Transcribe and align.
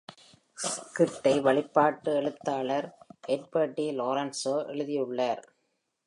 ஸ்கிரிப்டை 0.63 1.33
வழிபாட்டு 1.41 2.11
எழுத்தாளர் 2.15 2.87
எட்வர்ட் 3.27 3.73
டி 3.73 3.85
லோரென்சோ 3.99 4.55
எழுதியுள்ளார். 4.67 5.43